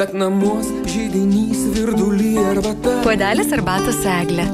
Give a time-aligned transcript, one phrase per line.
[0.00, 2.96] bet namuos žydinys virdulį arbata.
[3.04, 4.46] Puodelis arbatos eglė.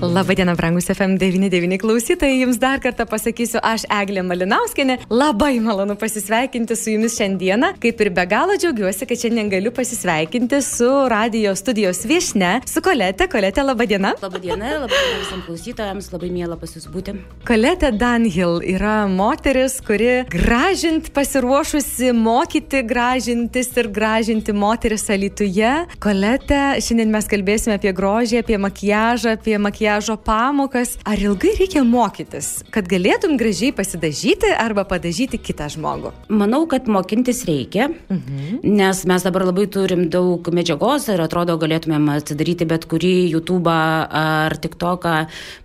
[0.00, 4.94] Labadiena, brangus FM99 klausytojai, jums dar kartą pasakysiu, aš Eglė Malinauskinė.
[5.12, 10.62] Labai malonu pasisveikinti su jumis šiandieną, kaip ir be galo džiaugiuosi, kad šiandien galiu pasisveikinti
[10.64, 13.26] su radio studijos viešne, su Kolete.
[13.28, 14.14] Kolete, labadiena.
[14.22, 17.18] Labadiena, labadiena visiems klausytojams, labai mėla pas jūs būti.
[17.44, 25.76] Kolete Dunhill yra moteris, kuri gražint pasiruošusi mokyti, gražintis ir gražinti moteris Alituje.
[26.00, 30.98] Kolete, šiandien mes kalbėsime apie grožį, apie makiažą, apie makiažą makiažo pamokas.
[31.04, 36.12] Ar ilgai reikia mokytis, kad galėtum gražiai pasidažyti arba padažyti kitą žmogų?
[36.30, 38.60] Manau, kad mokintis reikia, mhm.
[38.62, 44.54] nes mes dabar labai turim daug medžiagos ir atrodo galėtumėm atsidaryti bet kurį YouTube ar
[44.62, 45.16] TikToką,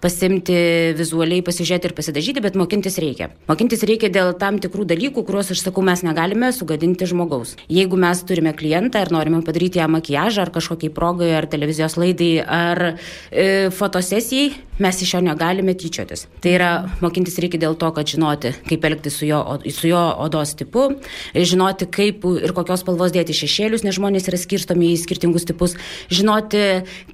[0.02, 0.58] pasimti
[0.98, 3.30] vizualiai, pasižiūrėti ir pasidažyti, bet mokintis reikia.
[3.50, 7.55] Mokintis reikia dėl tam tikrų dalykų, kuriuos aš sakau, mes negalime sugadinti žmogaus.
[7.70, 12.32] Jeigu mes turime klientą ir norime padaryti ją makiažą ar kažkokiai progai, ar televizijos laidai,
[12.42, 16.26] ar e, fotosesijai, procesi mes iš jo negalime tyčiotis.
[16.43, 16.70] Tai yra,
[17.04, 19.40] mokintis reikia dėl to, kad žinoti, kaip elgtis su jo,
[19.71, 20.87] su jo odos tipu,
[21.35, 25.77] žinoti, kaip ir kokios spalvos dėti šešėlius, nes žmonės yra skirstomi į skirtingus tipus,
[26.12, 26.63] žinoti,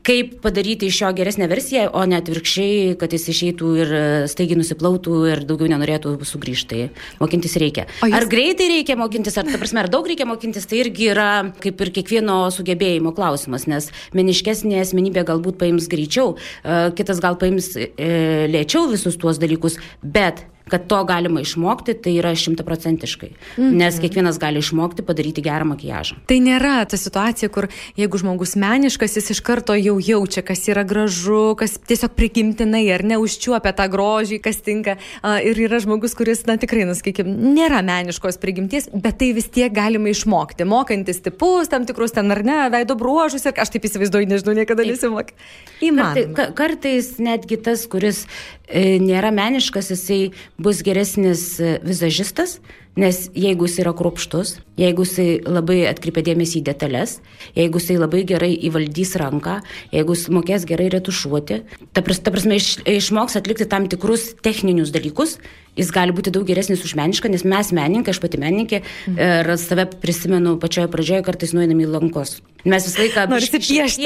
[0.07, 3.93] kaip padaryti iš jo geresnę versiją, o ne atvirkščiai, kad jis išeitų ir
[4.31, 6.87] staigiai nusiplautų ir daugiau nenorėtų sugrįžti.
[7.21, 7.85] Mokintis reikia.
[8.01, 8.15] Jūs...
[8.17, 11.29] Ar greitai reikia mokintis, ar, prasme, ar daug reikia mokintis, tai irgi yra
[11.61, 16.35] kaip ir kiekvieno sugebėjimo klausimas, nes meniškesnė asmenybė galbūt paims greičiau,
[16.97, 17.88] kitas gal paims e,
[18.52, 23.30] lėčiau visus tuos dalykus, bet kad to galima išmokti, tai yra šimtaprocentiškai.
[23.58, 23.77] Mhm.
[23.77, 26.22] Nes kiekvienas gali išmokti padaryti gerą makiažą.
[26.30, 27.67] Tai nėra ta situacija, kur
[28.00, 33.03] jeigu žmogus meniškas, jis iš karto jau jaučia, kas yra gražu, kas tiesiog prigimtinai ar
[33.08, 34.97] neužčiuopia tą grožį, kas tinka.
[35.45, 40.11] Ir yra žmogus, kuris, na tikrai, nuskaikim, nėra meniškos prigimties, bet tai vis tiek galima
[40.11, 40.67] išmokti.
[40.69, 44.85] Mokantis tipus, tam tikrus ten ar ne, veido bruožus ir aš taip įsivaizduoju, nežinau, niekada
[44.88, 45.35] nesimokė.
[45.81, 46.50] Įmanoma.
[46.56, 48.25] Kartai, kartais netgi tas, kuris
[48.73, 50.22] nėra meniškas, jisai
[50.62, 52.59] bus geresnis e, vizažistas,
[53.00, 57.19] nes jeigu jis yra kruopštus, jeigu jisai labai atkreipia dėmesį į detalės,
[57.56, 59.59] jeigu jisai labai gerai įvaldys ranką,
[59.95, 61.62] jeigu jis mokės gerai retušuoti,
[61.95, 65.38] ta prasme, ta prasme iš, išmoks atlikti tam tikrus techninius dalykus,
[65.79, 69.19] jis gali būti daug geresnis už menišką, nes mes menininkai, aš pati menininkė, mhm.
[69.19, 72.39] ir save prisimenu pačioje pradžioje kartais nueinam į lankos.
[72.61, 73.23] Mes visą laiką
[73.57, 74.05] piešti?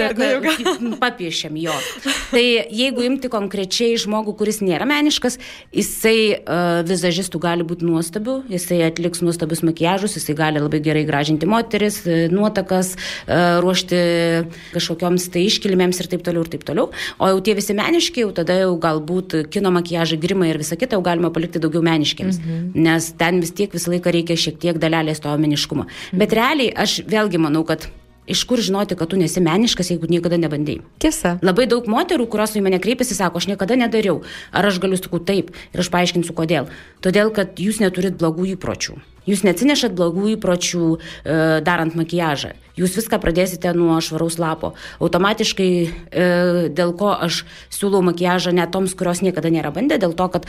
[1.04, 1.74] Papiešiam jo.
[2.32, 5.36] Tai jeigu imti konkrečiai žmogų, kuris nėra meniškas,
[5.76, 11.50] jisai uh, vizažistų gali būti nuostabių, jisai atliks nuostabius makiažus, jisai gali labai gerai gražinti
[11.50, 14.00] moteris, e, nuotakas, uh, ruošti
[14.72, 16.88] kažkokioms tai iškilmėms ir taip toliau ir taip toliau.
[17.20, 20.96] O jau tie visi meniški, jau tada jau galbūt kino makiažai, grimai ir visa kita
[20.96, 22.72] jau galima palikti daugiau meniškiams, mhm.
[22.88, 25.88] nes ten vis tiek visą laiką reikia šiek tiek dalelės to meniškumo.
[25.88, 26.24] Mhm.
[26.24, 27.88] Bet realiai aš vėlgi manau, kad
[28.28, 30.80] Iš kur žinoti, kad tu nesi meniškas, jeigu niekada nebandai?
[31.02, 31.36] Tiesa.
[31.46, 34.24] Labai daug moterų, kurios į mane kreipiasi, sako, aš niekada nedariau.
[34.50, 35.52] Ar aš galiu sakyti taip?
[35.74, 36.72] Ir aš paaiškinsiu, kodėl.
[37.06, 38.98] Todėl, kad jūs neturit blogų įpročių.
[39.26, 41.00] Jūs neatsinešat blogų įpročių e,
[41.66, 42.54] darant makiažą.
[42.78, 44.74] Jūs viską pradėsite nuo švaraus lapo.
[45.02, 46.28] Automatiškai, e,
[46.74, 47.44] dėl ko aš
[47.74, 50.46] siūlau makiažą ne toms, kurios niekada nėra bandę, dėl to, kad,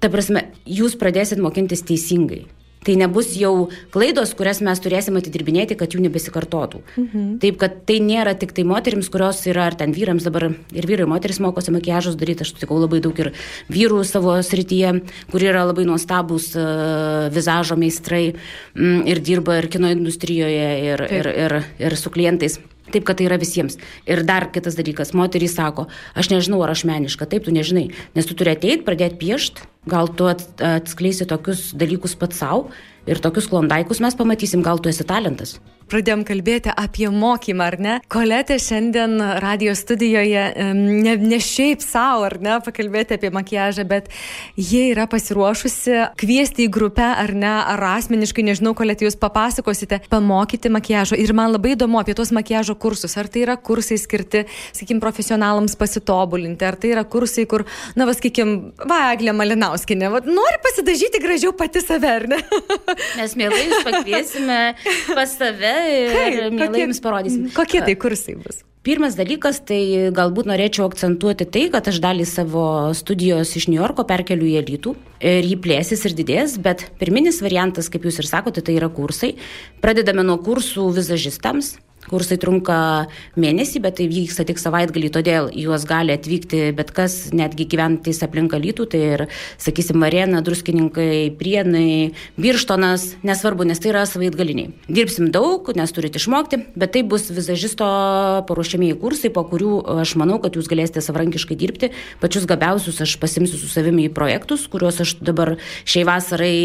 [0.00, 2.44] ta prasme, jūs pradėsit mokintis teisingai.
[2.86, 6.82] Tai nebus jau klaidos, kurias mes turėsim atidirbinėti, kad jų nebesikartotų.
[6.94, 7.26] Mhm.
[7.42, 11.06] Taip, kad tai nėra tik tai moteriams, kurios yra, ar ten vyrams dabar ir vyrai,
[11.06, 12.46] ir moteris mokosi makiažus daryti.
[12.46, 13.32] Aš sutikau labai daug ir
[13.72, 14.94] vyrų savo srityje,
[15.32, 21.18] kurie yra labai nuostabus uh, vizažo meistrai mm, ir dirba ir kino industrijoje, ir, Taip.
[21.18, 22.60] ir, ir, ir su klientais.
[22.92, 23.78] Taip, kad tai yra visiems.
[24.08, 25.86] Ir dar kitas dalykas, moterys sako,
[26.18, 30.08] aš nežinau, ar aš meniška, taip, tu nežinai, nes tu turi ateiti, pradėti piešti, gal
[30.08, 32.68] tu atskleisi tokius dalykus pats savo
[33.08, 35.58] ir tokius klondaikus mes pamatysim, gal tu esi talentas
[35.90, 37.94] pradėjom kalbėti apie mokymą, ar ne?
[38.12, 40.44] Koletė šiandien radio studijoje
[40.76, 44.10] ne, ne šiaip savo, ar ne, pakalbėti apie makiažą, bet
[44.56, 50.72] jie yra pasiruošusi kviesti į grupę, ar ne, ar asmeniškai, nežinau, koletė jūs papasakosite, pamokyti
[50.72, 51.18] makiažo.
[51.18, 53.16] Ir man labai įdomu apie tuos makiažo kursus.
[53.18, 54.44] Ar tai yra kursai skirti,
[54.76, 57.64] sakykim, profesionalams pasitobulinti, ar tai yra kursai, kur,
[57.98, 58.56] na, vas, sakykim,
[58.88, 62.40] Vaglė Malinauskinė, va, nori pasidažyti gražiau pati save, ar ne?
[63.18, 64.60] Mes mielai jūs pakviesime
[65.14, 67.48] pas save ir mielai jums parodysim.
[67.56, 68.62] Kokie tai kursai bus?
[68.86, 72.62] Pirmas dalykas, tai galbūt norėčiau akcentuoti tai, kad aš dalį savo
[72.96, 74.94] studijos iš New Yorko perkeliu į elitų
[75.28, 79.34] ir jį plėsis ir didės, bet pirminis variantas, kaip jūs ir sakote, tai yra kursai.
[79.82, 81.74] Pradedame nuo kursų vizažistams,
[82.10, 82.78] kursai trunka
[83.38, 88.54] mėnesį, bet tai vyksta tik savaitgalį, todėl juos gali atvykti bet kas, netgi gyventys aplink
[88.58, 89.24] lytų, tai ir,
[89.60, 94.72] sakysim, Varėna, Druskininkai, Prienai, Birštonas, nesvarbu, nes tai yra savaitgaliniai.
[94.88, 97.86] Dirbsim daug, nes turite išmokti, bet tai bus vizažisto
[98.48, 99.74] paruošiamieji kursai, po kurių
[100.04, 101.90] aš manau, kad jūs galėsite savarankiškai dirbti.
[102.22, 105.56] Pačius gabiausius aš pasimsiu su savimi į projektus, kuriuos aš dabar
[105.88, 106.56] šiai vasarai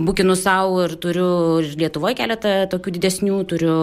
[0.00, 1.30] bukinu savo ir turiu
[1.60, 3.76] ir Lietuvoje keletą tokių didesnių, turiu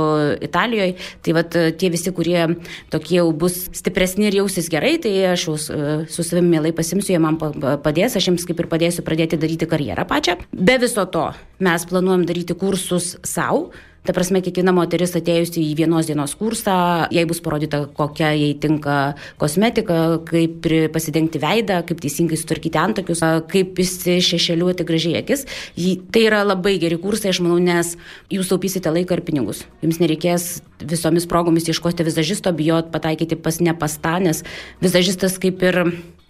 [0.44, 0.87] Italijoje.
[1.25, 2.45] Tai vat, e, tie visi, kurie
[2.94, 5.81] tokie jau bus stipresni ir jausis gerai, tai aš e,
[6.12, 10.07] su savimi mielai pasimsiu, jie man padės, aš jiems kaip ir padėsiu pradėti daryti karjerą
[10.10, 10.38] pačią.
[10.51, 11.30] Be viso to
[11.63, 13.69] mes planuojam daryti kursus savo
[14.07, 16.77] Ta prasme, kiekviena moteris atėjusi į vienos dienos kursą,
[17.12, 18.95] jai bus parodyta, kokia jai tinka
[19.42, 19.98] kosmetika,
[20.30, 20.63] kaip
[20.94, 25.44] pasidengti veidą, kaip teisingai sutvarkyti antakius, kaip įsišešeliuoti gražiai akis.
[25.75, 27.98] Tai yra labai geri kursai, aš manau, nes
[28.31, 29.65] jūs taupysite laiką ir pinigus.
[29.83, 30.48] Jums nereikės
[30.88, 34.45] visomis progomis ieškoti vizažisto, bijot pataikyti pas ne pas tą, nes
[34.80, 35.83] vizažistas kaip ir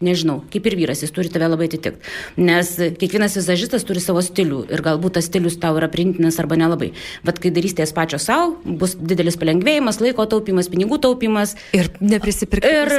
[0.03, 2.03] nežinau, kaip ir vyras, jis turi tave labai atitikti.
[2.37, 2.69] Nes
[3.01, 6.91] kiekvienas vizažistas turi savo stilių ir galbūt tas stilius tau yra priimtinas arba nelabai.
[7.25, 11.55] Bet kai darysite jas pačios savo, bus didelis palengvėjimas, laiko taupimas, pinigų taupimas.
[11.77, 12.69] Ir neprisipirkti.
[12.69, 12.93] Ir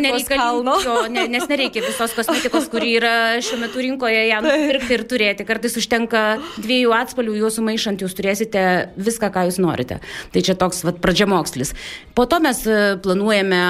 [0.00, 0.78] nereikalingo,
[1.12, 3.14] ne, nes nereikia visos kosmetikos, kuri yra
[3.44, 5.48] šiuo metu rinkoje, ją nusipirkti ir turėti.
[5.48, 6.24] Kartais užtenka
[6.56, 8.64] dviejų atspalvių, juos sumaišant, jūs turėsite
[8.96, 10.00] viską, ką jūs norite.
[10.32, 11.74] Tai čia toks vat, pradžiamokslis.
[12.16, 12.64] Po to mes
[13.04, 13.60] planuojame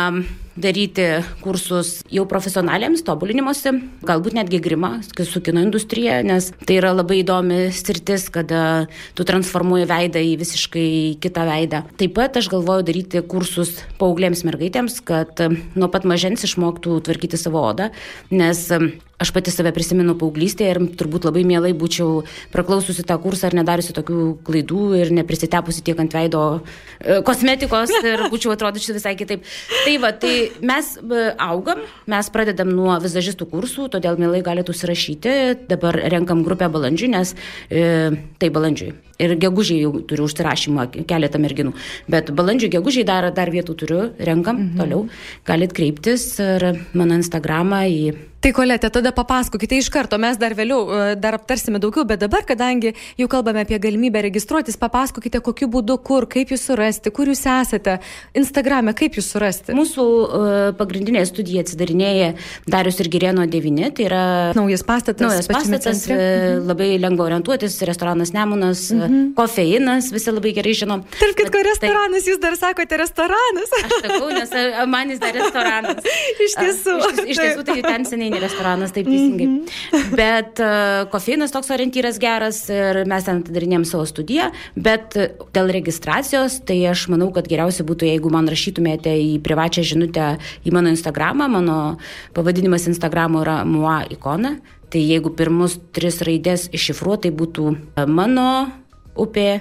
[0.62, 1.06] daryti
[1.44, 3.72] kursus jau profesionaliams tobulinimuose,
[4.06, 8.86] galbūt netgi grima su kino industrija, nes tai yra labai įdomi sritis, kada
[9.18, 10.88] tu transformuoji veidą į visiškai
[11.22, 11.84] kitą veidą.
[12.00, 17.62] Taip pat aš galvoju daryti kursus paauglėms mergaitėms, kad nuo pat mažens išmoktų tvarkyti savo
[17.70, 17.90] odą,
[18.32, 18.66] nes
[19.20, 22.22] aš pati save prisimenu paauglystėje ir turbūt labai mielai būčiau
[22.54, 28.24] praklaususi tą kursą ar nedariusi tokių klaidų ir neprisitepusi tiek ant veido e, kosmetikos ir
[28.32, 29.44] būčiau atrodyčiau visai kitaip.
[29.84, 30.32] Tai va, tai
[30.64, 35.36] mes e, augam, mes pradedam nuo vizažistų kursų, todėl mielai galite užsirašyti.
[35.68, 37.34] Dabar renkam grupę balandžių, nes
[37.68, 37.84] e,
[38.40, 38.94] tai balandžiui.
[39.20, 41.74] Ir gegužiai jau turiu užsirašymą keletą merginų.
[42.08, 44.80] Bet balandžių gegužiai dar, dar vietų turiu, renkam mhm.
[44.80, 45.04] toliau.
[45.44, 50.86] Galit kreiptis ir mano Instagramą į Tai kolete, tada papasakokite iš karto, mes dar vėliau
[50.88, 55.98] e, dar aptarsime daugiau, bet dabar, kadangi jau kalbame apie galimybę registruotis, papasakokite, kokiu būdu,
[56.00, 57.98] kur, kaip jūs surasti, kur jūs esate,
[58.40, 59.74] Instagrame, kaip jūs surasti.
[59.76, 62.30] Mūsų uh, pagrindinė studija atsidarinėja
[62.64, 64.22] Darius ir Girėno 9, tai yra
[64.56, 65.26] naujas pastatas.
[65.26, 66.16] Naujas pastatas, centre.
[66.16, 66.64] mhm.
[66.72, 69.34] labai lengva orientuotis, restoranas Nemunas, mhm.
[69.36, 71.02] kofeinas, visi labai gerai žino.
[71.18, 72.32] Tarp kitko, tai restoranas, tai...
[72.32, 73.76] jūs dar sakote restoranas.
[73.82, 74.58] Aš sakau, nes
[74.96, 76.10] man jis dar restoranas.
[76.48, 76.98] iš tiesų.
[77.10, 79.46] Iš, iš tiesų, tai ten seniai ne restoranas, taip teisingai.
[79.46, 80.16] Mm -hmm.
[80.16, 85.16] Bet uh, kofeinas toks orientyras geras ir mes ten atidarinėjom savo studiją, bet
[85.54, 90.72] dėl registracijos, tai aš manau, kad geriausia būtų, jeigu man rašytumėte į privačią žinutę į
[90.72, 91.96] mano Instagramą, mano
[92.34, 94.56] pavadinimas Instagramo yra mua ikona.
[94.90, 98.72] Tai jeigu pirmus tris raidės iššifruotai būtų mano
[99.14, 99.60] upė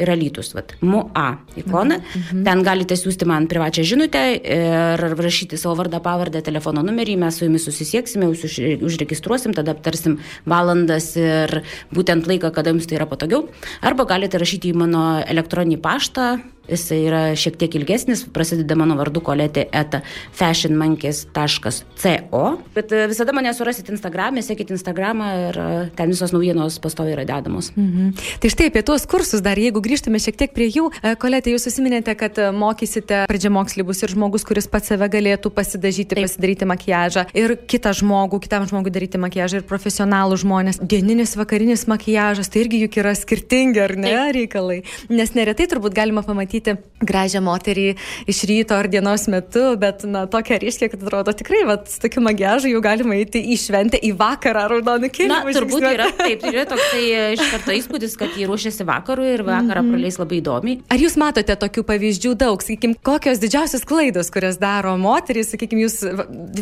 [0.00, 1.26] yra lytus, vat, MUA
[1.60, 2.00] ikona.
[2.00, 2.44] Mhm.
[2.46, 7.46] Ten galite siūsti man privačią žinutę ir rašyti savo vardą, pavardę, telefono numerį, mes su
[7.46, 10.18] jumis susisieksime, jūs užregistruosim, tada aptarsim
[10.48, 11.60] valandas ir
[11.94, 13.46] būtent laiką, kada jums tai yra patogiau.
[13.86, 16.30] Arba galite rašyti į mano elektroninį paštą
[16.68, 20.00] jisai yra šiek tiek ilgesnis, prasideda mano vardu koletė eta
[20.38, 22.42] fashionmonkeys.co,
[22.76, 25.62] bet e, visada mane surasit Instagram'e, sekit Instagram'ą ir e,
[25.98, 27.66] ten visos naujienos pastoviai yra dedamos.
[27.76, 28.04] Mhm.
[28.42, 31.64] Tai štai apie tuos kursus dar, jeigu grįžtume šiek tiek prie jų, e, koletė, jūs
[31.68, 36.24] susiminėte, kad mokysite pradžiamokslį bus ir žmogus, kuris pats save galėtų pasidažyti, Taip.
[36.26, 40.76] pasidaryti makiažą ir kitą žmogų, kitam žmogui daryti makiažą ir profesionalų žmonės.
[40.80, 44.34] Dieninis, vakarinis makiažas, tai irgi juk yra skirtingi, ar ne, Taip.
[44.38, 44.78] reikalai.
[45.10, 47.94] Nes neretai turbūt galima pamatyti pamatyti gražią moterį
[48.28, 52.20] iš ryto ar dienos metu, bet, na, tokia ryškia, kad atrodo tikrai, va, su tokiu
[52.20, 55.30] magiažu jau galima eiti į šventę, į vakarą raudonų kelių.
[55.30, 59.44] Na, turbūt yra, taip, yra toksai e, iš karto įspūdis, kad jį ruošiasi vakarui ir
[59.46, 60.76] vakarą mm praleis labai įdomiai.
[60.92, 65.96] Ar jūs matote tokių pavyzdžių daug, sakykime, kokios didžiausios klaidos, kurias daro moterys, sakykime, jūs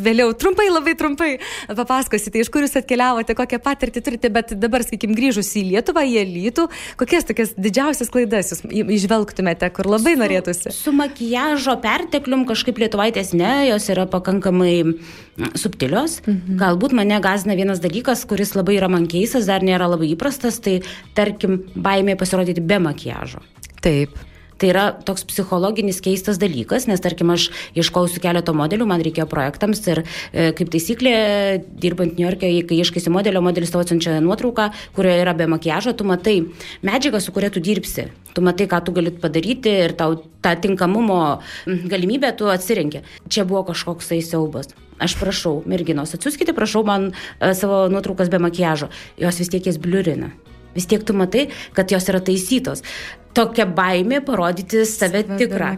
[0.07, 1.29] vėliau trumpai, labai trumpai
[1.67, 6.23] papasakosite, iš kur jūs atkeliavote, kokią patirtį turite, bet dabar, sakykime, grįžus į Lietuvą, į
[6.23, 6.69] Elytų,
[7.03, 8.65] kokias tokias didžiausias klaidas jūs
[8.97, 10.73] išvelgtumėte, kur labai su, norėtųsi.
[10.75, 14.75] Su makiažo perteklium kažkaip lietuvaitės ne, jos yra pakankamai
[15.59, 16.19] subtilios.
[16.27, 16.59] Mhm.
[16.61, 20.81] Galbūt mane gazina vienas dalykas, kuris labai yra man keistas, dar nėra labai įprastas, tai
[21.15, 23.45] tarkim baimė pasirodyti be makiažo.
[23.85, 24.19] Taip.
[24.59, 27.49] Tai yra toks psichologinis keistas dalykas, nes tarkim aš
[27.79, 31.13] ieškausiu keleto modelių, man reikėjo projektams ir e, kaip taisyklė,
[31.79, 36.07] dirbant New York'e, kai ieškaisi modelio, modelis tavo atsiunčia nuotrauką, kurioje yra be makiažo, tu
[36.09, 36.41] matai
[36.87, 38.09] medžiagą, su kuria tu dirbsi.
[38.35, 41.21] Tu matai, ką tu galit padaryti ir tau tą tinkamumo
[41.93, 43.05] galimybę tu atsirenki.
[43.31, 44.75] Čia buvo kažkoks tai siaubas.
[44.99, 48.91] Aš prašau, merginos, atsiųskite, prašau man uh, savo nuotraukas be makiažo.
[49.23, 50.33] Jos vis tiek jas bliurina.
[50.75, 52.83] Vis tiek tu matai, kad jos yra taisytos
[53.37, 55.75] tokia baimė parodyti save tikrą.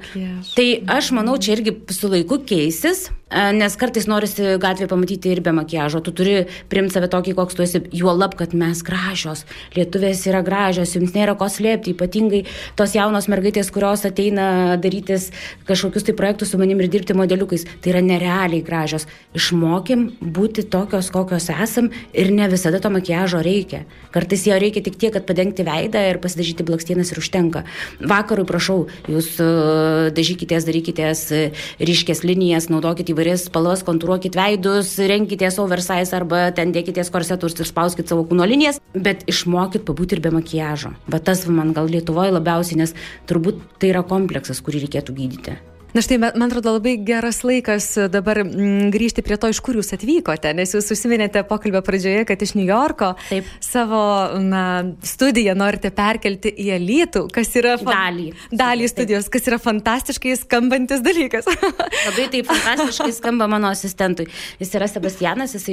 [0.56, 5.52] Tai aš manau, čia irgi su laiku keisis, nes kartais norisi gatvėje pamatyti ir be
[5.54, 6.00] makiažo.
[6.02, 6.34] Tu turi
[6.72, 9.44] primti save tokį, koks tu esi, juolab, kad mes gražios,
[9.76, 12.42] lietuvės yra gražios, jums nėra ko slėpti, ypatingai
[12.78, 15.28] tos jaunos mergaitės, kurios ateina darytis
[15.68, 17.66] kažkokius tai projektus su manim ir dirbti modeliukais.
[17.80, 19.06] Tai yra nerealiai gražios.
[19.38, 23.84] Išmokim būti tokios, kokios esam ir ne visada to makiažo reikia.
[24.10, 27.64] Kartais jo reikia tik tiek, kad padengti veidą ir pasidažyti blakstienas ir užtenka užtenka.
[28.00, 31.42] Vakarui prašau, jūs e, dažykitės, darykitės e,
[31.80, 38.08] ryškės linijas, naudokite įvairias spalvas, kontūruokit veidus, renkitės oversize arba ten dėkitės korsetus ir spauskit
[38.08, 40.94] savo kūno linijas, bet išmokit pabūti ir be makiažo.
[41.08, 42.94] Bet tas man gal Lietuvoje labiausiai, nes
[43.26, 45.58] turbūt tai yra kompleksas, kurį reikėtų gydyti.
[45.90, 49.90] Na štai, man atrodo, labai geras laikas dabar mm, grįžti prie to, iš kur jūs
[49.96, 53.48] atvykote, nes jūs užsiminėte pokalbio pradžioje, kad iš New Yorko Taip.
[53.64, 54.02] savo
[54.38, 54.62] na,
[55.02, 59.34] studiją norite perkelti į Elitų, kas yra dalį, dalį studijos, Taip.
[59.34, 61.48] kas yra fantastiškai skambantis dalykas.
[62.06, 64.28] labai taip fantastiškai skamba mano asistentui.
[64.62, 65.66] Jis yra Sebastianas, jis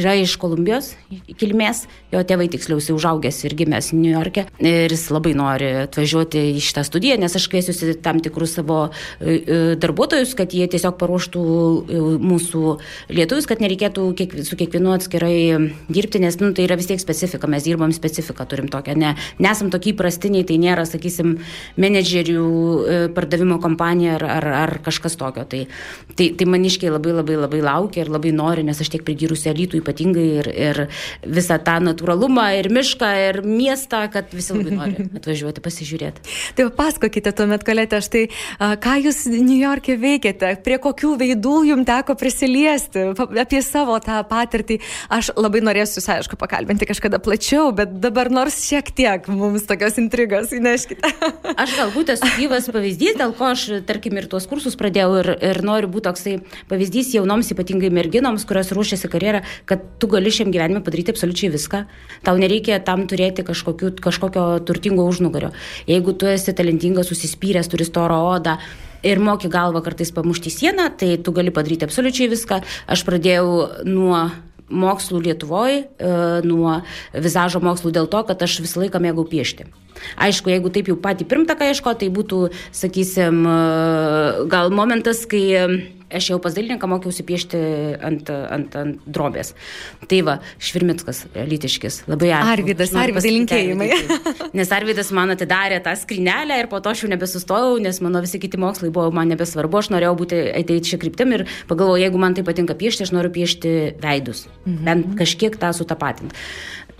[0.00, 0.90] yra iš Kolumbijos
[1.38, 6.48] kilmės, jo tėvai tiksliau, jis užaugęs ir gimęs New York'e ir jis labai nori atvažiuoti
[6.56, 8.88] į šitą studiją, nes aš kviesiuosi tam tikrus savo
[9.80, 12.62] darbuotojus, kad jie tiesiog paruoštų e, mūsų
[13.16, 15.36] lietuvius, kad nereikėtų kiek, su kiekvienu atskirai
[15.92, 19.70] dirbti, nes nu, tai yra vis tiek specifika, mes dirbam specifiką, turim tokią, ne, nesam
[19.74, 21.36] tokie įprastiniai, tai nėra, sakysim,
[21.80, 25.46] menedžerių e, pardavimo kompanija ar, ar, ar kažkas tokio.
[25.46, 25.62] Tai,
[26.18, 29.80] tai, tai maniškiai labai labai labai laukia ir labai nori, nes aš tiek prigyrusi elitų
[29.82, 30.82] ypatingai ir, ir
[31.22, 36.24] visą tą natūralumą ir mišką ir miestą, kad visi labai nori atvažiuoti pasižiūrėti.
[36.58, 38.26] Tai pasakokite tuomet, kolete, štai
[38.82, 43.04] ką jūs New York'e veikėte, prie kokių veidų jums teko prisiliesti,
[43.40, 44.78] apie savo tą patirtį.
[45.12, 49.98] Aš labai norėsiu jūs, aišku, pakalbinti kažkada plačiau, bet dabar nors šiek tiek mums tokios
[50.02, 51.12] intrigos įneškite.
[51.62, 55.62] aš galbūt esu gyvas pavyzdys, dėl ko aš, tarkim, ir tuos kursus pradėjau ir, ir
[55.66, 56.36] noriu būti toksai
[56.70, 61.84] pavyzdys jaunoms, ypatingai merginoms, kurios ruošiasi karjerą, kad tu gali šiam gyvenime padaryti absoliučiai viską.
[62.26, 65.52] Tau nereikia tam turėti kažkokiu, kažkokio turtingo užnugario.
[65.90, 68.56] Jeigu tu esi talentingas, susispyręs, turi storą odą,
[69.06, 72.60] ir moki galvą kartais pamušti sieną, tai tu gali padaryti absoliučiai viską.
[72.90, 74.26] Aš pradėjau nuo
[74.66, 75.82] mokslų Lietuvoje,
[76.46, 76.80] nuo
[77.14, 79.68] vizažo mokslų dėl to, kad aš visą laiką mėgau piešti.
[80.20, 82.40] Aišku, jeigu taip jau patį pirmtaką ieško, tai būtų,
[82.74, 83.54] sakysim, e,
[84.52, 85.44] gal momentas, kai
[86.12, 87.60] aš jau pas dailininką mokiausi piešti
[88.04, 89.52] ant, ant, ant drobės.
[90.10, 92.52] Tai va, Švirmitskas, Lytiškis, labai ačiū.
[92.54, 93.90] Arvidas, Arvidas, linkėjimai.
[94.58, 98.40] Nes Arvidas man atidarė tą skrinelę ir po to aš jau nebesustojau, nes mano visi
[98.42, 102.38] kiti mokslai buvo man nebesvarbu, aš norėjau būti ateiti šią kryptim ir pagalvojau, jeigu man
[102.38, 104.46] tai patinka piešti, aš noriu piešti veidus.
[104.64, 104.82] Mhm.
[104.86, 106.38] Bent kažkiek tą sutapatinti.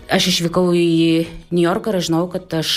[0.06, 2.74] Aš išvykau į New Yorką ir aš žinau, kad aš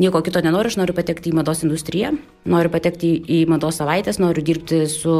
[0.00, 2.14] nieko kito nenoriu, aš noriu patekti į mados industriją,
[2.48, 5.14] noriu patekti į mados savaitės, noriu dirbti su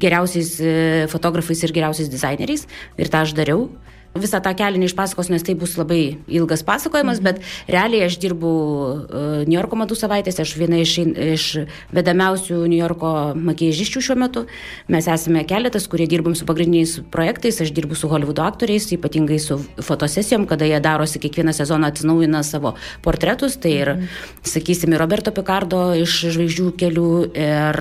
[0.00, 0.72] geriausiais e,
[1.12, 2.66] fotografais ir geriausiais dizaineriais.
[2.96, 3.68] Ir tą aš dariau
[4.16, 7.24] visą tą kelią neišpasakos, nes tai bus labai ilgas pasakojimas, mhm.
[7.24, 11.46] bet realiai aš dirbu uh, New Yorko madų savaitėse, aš viena iš, iš
[11.94, 14.44] vedamiausių New Yorko makijažiščių šiuo metu.
[14.92, 19.60] Mes esame keletas, kurie dirbam su pagrindiniais projektais, aš dirbu su Hollywoodo aktoriais, ypatingai su
[19.84, 22.74] fotosesijom, kada jie darosi kiekvieną sezoną atsinaujina savo
[23.04, 24.24] portretus, tai ir, mhm.
[24.54, 27.80] sakysime, Roberto Picardo iš žvaigždžių kelių ir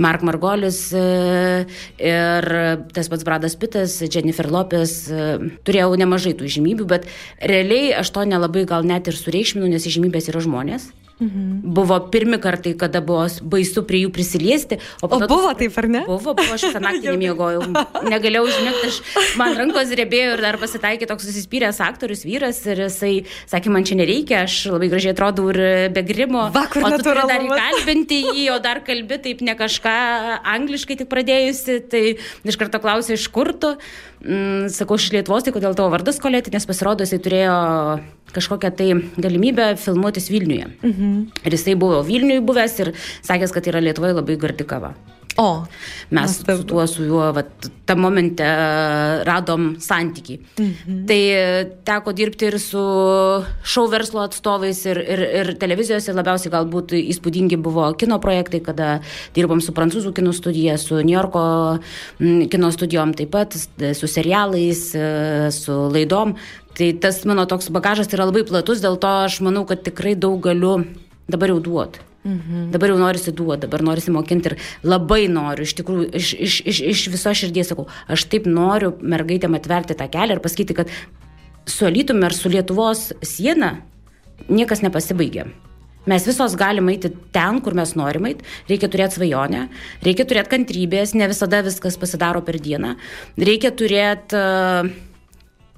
[0.00, 1.04] Mark Margolis e,
[2.02, 2.48] ir
[2.96, 4.98] tas pats Bradas Pitas, Jennifer Lopez.
[5.10, 5.26] E,
[5.76, 7.08] turėjau nemažai tų žymybių, bet
[7.40, 10.88] realiai aš to nelabai gal net ir sureikšminu, nes žymybės yra žmonės.
[11.16, 11.60] Mhm.
[11.72, 14.76] Buvo pirmi kartai, kada buvo baisu prie jų prisiliesti.
[15.00, 16.02] O, o buvo taip, ar ne?
[16.04, 17.62] Buvo, buvo, aš visą naktį nemiegojau.
[18.12, 18.90] Negalėjau užmigti,
[19.40, 23.12] man rankos drebėjo ir dar pasitaikė toks susispyręs aktorius vyras ir jisai
[23.48, 25.62] sakė, man čia nereikia, aš labai gražiai atrodau ir
[25.96, 26.50] be grimo.
[26.52, 29.96] Vakar o tu turi dar įkalbinti jį, o dar kalbi taip ne kažką
[30.52, 32.04] angliškai tik pradėjusi, tai
[32.44, 33.72] iš karto klausė, iš kur tu.
[34.20, 37.56] Mm, sakau, iš Lietuvos, tai kodėl tavo vardas kolėti, nes pasirodo, jisai turėjo
[38.34, 40.70] kažkokią tai galimybę filmuotis Vilniuje.
[40.82, 41.18] Mhm.
[41.44, 42.92] Ir jisai buvo Vilniuje buvęs ir
[43.22, 44.94] sakęs, kad yra Lietuvoje labai gardi kava.
[45.36, 45.64] O.
[46.10, 50.36] Mes su tuo, su juo, vat, tam momente e, radom santykį.
[50.56, 51.00] Mhm.
[51.08, 52.84] Tai e, teko dirbti ir su
[53.74, 59.00] šou verslo atstovais, ir, ir, ir televizijos, ir labiausiai galbūt įspūdingi buvo kino projektai, kada
[59.36, 61.44] dirbom su prancūzų kino studija, su New Yorko
[62.52, 65.10] kino studijom taip pat, su serialais, e,
[65.52, 66.32] su laidom.
[66.76, 70.42] Tai tas mano toks bagažas yra labai platus, dėl to aš manau, kad tikrai daug
[70.44, 70.82] galiu
[71.28, 72.02] dabar jau duoti.
[72.26, 72.70] Mhm.
[72.74, 76.80] Dabar jau norisi duoti, dabar norisi mokinti ir labai noriu, iš tikrųjų, iš, iš, iš,
[76.92, 80.90] iš viso širdies sakau, aš taip noriu mergaitėm atverti tą kelią ir pasakyti, kad
[81.70, 83.76] su Alytum ir su Lietuvos siena
[84.50, 85.46] niekas nepasibaigia.
[86.06, 89.64] Mes visos galime eiti ten, kur mes norime eiti, reikia turėti svajonę,
[90.06, 92.92] reikia turėti kantrybės, ne visada viskas pasidaro per dieną,
[93.38, 94.90] reikia turėti uh,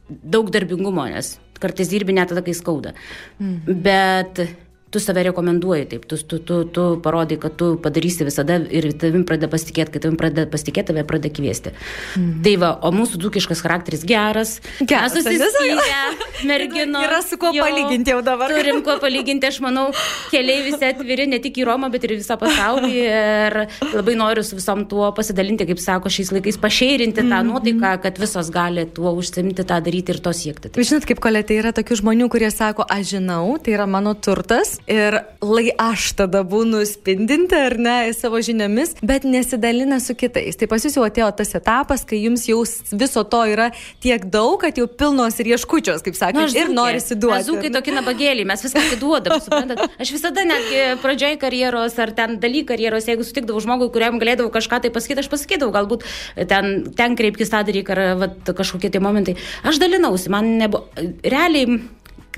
[0.08, 2.94] daug darbingumo, nes kartais dirbi net tada, kai skauda.
[3.42, 3.82] Mm.
[3.84, 4.42] Bet
[4.90, 9.24] tu save rekomenduoji taip, tu, tu, tu, tu parodai, kad tu padarysi visada ir tavim
[9.28, 11.72] pradeda pasitikėti, kai tavim pradeda pasitikėti, tave pradeda kviesti.
[12.16, 12.30] Mm.
[12.46, 15.98] Tai va, o mūsų dukiškas charakteris geras, Geras, mes susiskyrę,
[16.50, 17.04] merginos.
[17.04, 18.52] Yra su kuo palyginti jau dabar.
[18.52, 19.88] Turim kuo palyginti, aš manau,
[20.32, 22.92] keliai visi atviri ne tik į Romą, bet ir visą pasaulį.
[22.98, 23.58] Ir
[23.92, 27.48] labai noriu su visom tuo pasidalinti, kaip sako, šiais laikais pašeirinti tą Mhm.
[27.52, 30.70] nuotaiką, kad visos gali tuo užsimti, tą daryti ir to siekti.
[30.72, 34.78] Tai Žinot, kaip koletė yra tokių žmonių, kurie sako, aš žinau, tai yra mano turtas
[34.88, 40.56] ir lai aš tada būnu spindinti ar ne savo žiniomis, bet nesidalina su kitais.
[40.58, 42.62] Tai pas jūs jau atėjo tas etapas, kai jums jau
[42.98, 43.68] viso to yra
[44.02, 47.46] tiek daug, kad jau pilnos ir ieškučios, kaip sakė, aš ir norisi duoti.
[47.50, 49.84] Zūkai tokie nabagėliai, mes viską atiduodam, suprantat.
[50.00, 54.80] Aš visada netgi pradžioj karjeros ar ten daly karjeros, jeigu sutikdavau žmogui, kuriam galėdavau kažką
[54.84, 56.08] tai pasakyti, aš pasakydavau, galbūt
[56.50, 59.36] ten, ten kreipkis tą dalyką ar vat, kažkokie tai momentai.
[59.68, 60.86] Aš dalinausi, man nebuvo.
[61.22, 61.78] Realiai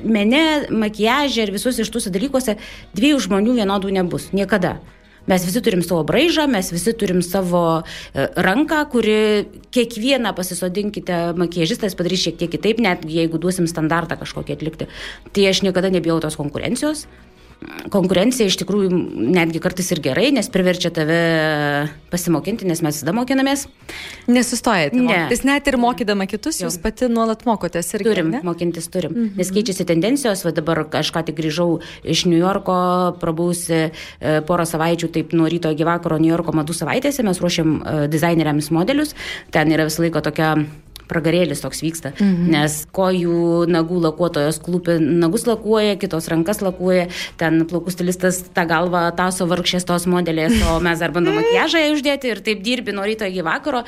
[0.05, 2.57] mene, makiažė ir visus iš tuose dalykuose
[2.97, 4.31] dviejų žmonių vienodų nebus.
[4.37, 4.79] Niekada.
[5.29, 9.19] Mes visi turim savo braižą, mes visi turim savo e, ranką, kuri
[9.71, 14.89] kiekvieną pasisodinkite makiažistas padarys šiek tiek kitaip, net jeigu duosim standartą kažkokį atlikti.
[15.31, 17.05] Tai aš niekada nebijau tos konkurencijos.
[17.93, 18.89] Konkurencija iš tikrųjų
[19.37, 21.19] netgi kartais ir gerai, nes priverčia tave
[22.09, 23.67] pasimokinti, nes mes visada mokinamės.
[24.31, 24.97] Nesustojate.
[24.97, 25.05] Ne.
[25.05, 25.45] mokytis.
[25.45, 29.13] net ir mokydama kitus, jūs pati nuolat mokotės ir Turim, mokintis turim.
[29.13, 29.37] Mhm.
[29.41, 32.81] Nes keičiasi tendencijos, va dabar aš ką tik grįžau iš New Yorko,
[33.21, 33.91] prabūsi e,
[34.49, 38.73] porą savaičių, taip nuo ryto iki vakaro New Yorko madų savaitėse, mes ruošiam e, dizaineriams
[38.73, 39.13] modelius,
[39.53, 40.55] ten yra visą laiką tokia
[41.11, 42.49] pragarėlis toks vyksta, mhm.
[42.55, 47.09] nes kojų nagų lakuotojos klūpi nagus lakuoja, kitos rankas lakuoja,
[47.41, 52.31] ten plaukų stilistas tą galvą taso vargšės tos modelės, o mes dar bandom makiažą uždėti
[52.31, 53.83] ir taip dirbi nuo ryto iki vakaro.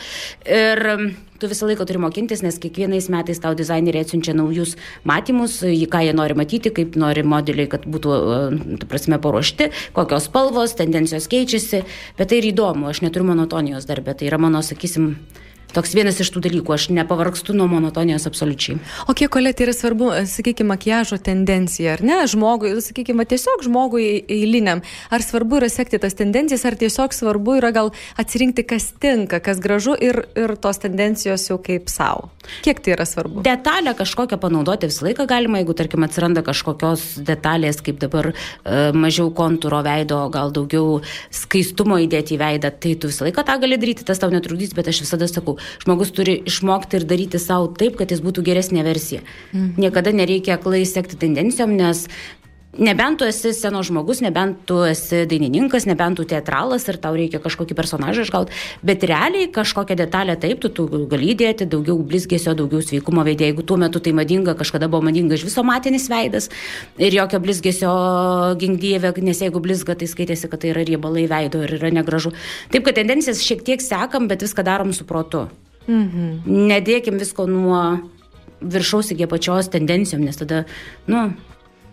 [0.46, 4.77] Ir mm, tu visą laiką turi mokintis, nes kiekvienais metais tau dizaineriai atsiunčia naujus
[5.09, 9.70] matymus, į ką jie nori matyti, kaip nori modeliai, kad būtų, e, tu prasme, paruošti,
[9.96, 11.83] kokios spalvos, tendencijos keičiasi,
[12.18, 15.16] bet tai ir įdomu, aš neturiu monotonijos darbę, tai yra mano, sakysim,
[15.74, 18.78] toks vienas iš tų dalykų, aš nepavargstu nuo monotonijos absoliučiai.
[19.08, 24.82] O kiek koletė yra svarbu, sakykime, makiažo tendencija, ar ne, žmogui, sakykime, tiesiog žmogui eiliniam,
[25.12, 29.61] ar svarbu yra sekti tas tendencijas, ar tiesiog svarbu yra gal atsirinkti, kas tinka, kas
[29.62, 32.30] gražu ir, ir tos tendencijos jau kaip savo.
[32.64, 33.42] Kiek tai yra svarbu?
[33.46, 38.35] Detalę kažkokią panaudoti visą laiką galima, jeigu, tarkim, atsiranda kažkokios detalės, kaip dabar e,
[38.96, 43.78] mažiau kontūro veido, gal daugiau skaistumo įdėti į veidą, tai tu visą laiką tą gali
[43.80, 47.96] daryti, tas tau netrukdys, bet aš visada sakau, žmogus turi išmokti ir daryti savo taip,
[48.01, 49.22] kad jis būtų geresnė versija.
[49.53, 49.75] Mhm.
[49.83, 52.09] Niekada nereikia klai sekti tendencijom, nes
[52.72, 57.37] Nebent tu esi senos žmogus, nebent tu esi dainininkas, nebent tu teatralas ir tau reikia
[57.44, 62.80] kažkokį personažą išgauti, bet realiai kažkokią detalę taip, tu, tu gali įdėti daugiau blizgesio, daugiau
[62.80, 63.50] sveikumo veidė.
[63.50, 66.48] Jeigu tuo metu tai madinga, kažkada buvo madinga iš viso matinis veidas
[66.96, 67.92] ir jokio blizgesio
[68.56, 72.32] gingdyvė, nes jeigu blizga, tai skaitėsi, kad tai yra riebalai veido ir yra negražu.
[72.72, 75.44] Taip, kad tendencijas šiek tiek sekam, bet viską darom su protu.
[75.92, 76.48] Mhm.
[76.72, 77.85] Nedėkim visko nuo
[78.62, 80.64] viršaus iki apačios tendencijom, nes tada,
[81.11, 81.32] nu,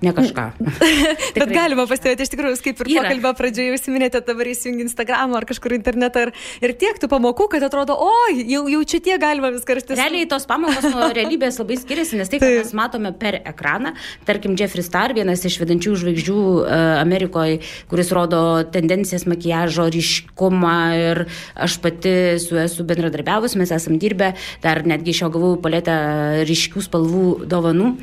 [0.01, 0.45] ne kažką.
[1.37, 5.75] Bet galima pastebėti, iš tikrųjų, kaip ir pokalbio pradžioje užsiminėte, dabar įsijungi Instagram ar kažkur
[5.75, 6.31] internetą ir,
[6.63, 9.97] ir tiek tų pamokų, kad atrodo, oi, jau, jau čia tiek galima viską rasti.
[9.99, 13.93] Realiai tos pamokos nuo realybės labai skiriasi, nes tai, ką mes matome per ekraną,
[14.29, 17.59] tarkim, Jeffrey Star, vienas iš vedančių žvaigždžių uh, Amerikoje,
[17.91, 21.25] kuris rodo tendencijas makiažo ryškumą ir
[21.59, 24.33] aš pati su juo esu bendradarbiavus, mes esam dirbę,
[24.63, 25.99] dar netgi iš jo gavau paletę
[26.47, 27.95] ryškių spalvų dovanų.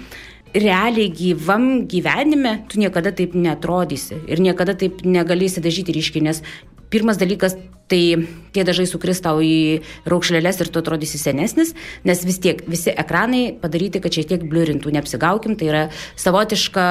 [0.57, 6.41] Realiai gyvam gyvenime tu niekada taip netrodysi ir niekada taip negalėsi dažyti ryškiai, nes
[6.89, 7.59] pirmas dalykas
[7.91, 11.75] tai tie dažai sukris tau į raukšlėlės ir tu atrodysi senesnis,
[12.09, 15.83] nes vis tiek visi ekranai padaryti, kad šiek tiek bliurintų, neapsigaukim, tai yra
[16.19, 16.87] savotiška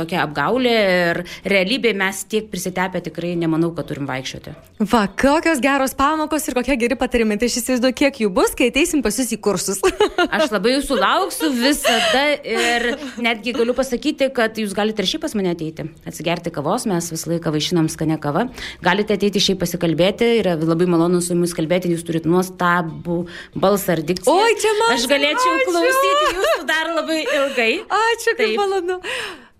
[0.00, 4.54] tokia apgaulė ir realybėje mes tiek prisitepę tikrai nemanau, kad turim vaikščioti.
[4.90, 8.70] Va, kokios geros pamokos ir kokie geri patarimai, tai aš įsivaizduoju, kiek jų bus, kai
[8.72, 9.82] ateisim pas jūs į kursus.
[10.38, 12.88] aš labai jūsų lauksiu visada ir
[13.20, 17.34] netgi galiu pasakyti, kad jūs galite ir šiaip pas mane ateiti, atsigerti kavos, mes visą
[17.34, 18.48] laiką vaišinam skanę kavą,
[18.84, 23.20] galite ateiti šiaip pasikalbėti yra labai malonu su jumis kalbėti, jūs turite nuostabų
[23.54, 24.34] balsą ir dikciją.
[24.34, 24.96] Oi, čia man.
[24.96, 25.68] Aš galėčiau ačiū.
[25.68, 27.70] klausyti jūsų dar labai ilgai.
[28.00, 29.00] Ačiū, kaip malonu.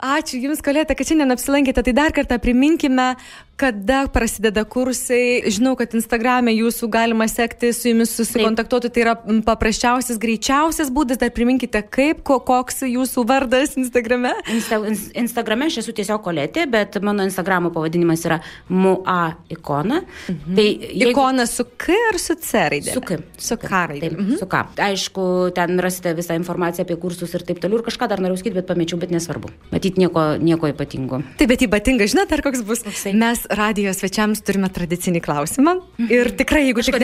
[0.01, 1.85] Ačiū Jums, kolėte, kad šiandien apsilankėte.
[1.85, 3.13] Tai dar kartą priminkime,
[3.61, 5.45] kada prasideda kursai.
[5.53, 8.89] Žinau, kad Instagram'e jūsų galima sekti, su jumis susikontaktuoti.
[8.95, 11.21] Tai yra paprasčiausias, greičiausias būdas.
[11.21, 14.33] Dar priminkite, kaip, ko, koks jūsų vardas Instagrame.
[14.55, 14.81] Insta,
[15.21, 18.41] Instagrame aš esu tiesiog kolėtė, bet mano Instagramo pavadinimas yra
[18.73, 19.21] MUA
[19.53, 20.01] ikona.
[20.33, 20.57] Mhm.
[20.57, 21.11] Tai jeigu...
[21.13, 22.97] Ikona su K ar su C raidė?
[22.97, 23.21] Su K.
[23.37, 24.15] Su K raidė.
[24.17, 24.41] Mhm.
[24.41, 24.65] su K.
[24.89, 27.83] Aišku, ten rasite visą informaciją apie kursus ir taip toliau.
[27.83, 29.53] Ir kažką dar noriu sakyti, bet pamečiau, bet nesvarbu.
[29.91, 31.19] Matyt, nieko, nieko ypatingo.
[31.39, 32.83] Taip, bet ypatinga, žinot, ar koks bus?
[32.87, 33.11] Koksai?
[33.19, 35.75] Mes radijos svečiams turime tradicinį klausimą.
[36.07, 36.95] Ir tikrai, jeigu tik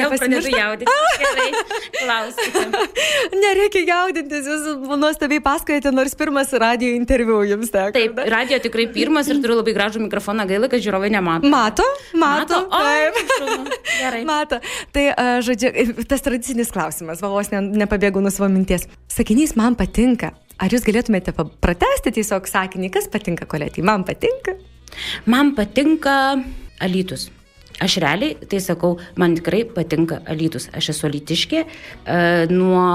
[1.97, 2.63] klauskite.
[3.35, 7.91] Nereikia jaudintis, jūs nuostabiai pasakojate, nors pirmas radio interviu jums teko.
[7.97, 11.51] Taip, radio tikrai pirmas ir turiu labai gražų mikrofoną, gaila, kad žiūrovai nemato.
[11.51, 12.63] Mato, mato.
[12.71, 13.51] mato.
[13.51, 13.61] O,
[13.99, 14.23] gerai.
[14.31, 14.63] Mato.
[14.95, 15.05] Tai,
[15.43, 15.73] žodžiu,
[16.07, 18.87] tas tradicinis klausimas, vavos ne, nepabėgau nuo savo minties.
[19.11, 20.37] Sakinys man patinka.
[20.57, 23.83] Ar jūs galėtumėte pratesti tiesiog sakinį, kas patinka koletį?
[23.85, 24.57] Man patinka.
[25.29, 26.15] Man patinka
[26.81, 27.29] Alytus.
[27.77, 30.71] Aš realiai tai sakau, man tikrai patinka Alytus.
[30.73, 32.87] Aš esu alytiškė, e, nuo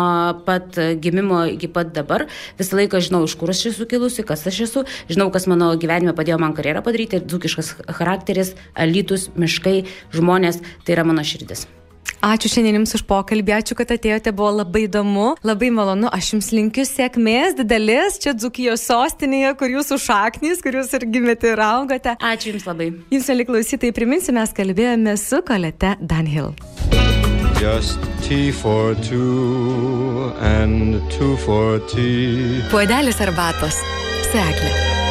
[0.48, 2.26] pat gimimo iki pat dabar
[2.58, 6.16] visą laiką žinau, iš kur aš esu kilusi, kas aš esu, žinau, kas mano gyvenime
[6.18, 9.84] padėjo man karjerą padaryti, dzukiškas charakteris, Alytus, miškai,
[10.18, 11.68] žmonės, tai yra mano širdis.
[12.22, 16.06] Ačiū šiandien Jums už pokalbį, ačiū, kad atėjote, buvo labai įdomu, labai malonu.
[16.14, 21.50] Aš Jums linkiu sėkmės didelės čia Dzukijos sostinėje, kur Jūsų šaknys, kur Jūs ir gimėte
[21.56, 22.14] ir augote.
[22.22, 22.92] Ačiū Jums labai.
[23.10, 26.54] Jums, mėly klausytojai, priminsiu, mes kalbėjome su kolete Danhill.
[27.58, 32.62] Just tea for two and two for tea.
[32.70, 33.82] Puodelis arbatos.
[34.30, 35.11] Seklė.